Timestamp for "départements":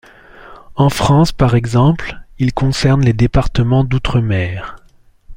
3.13-3.83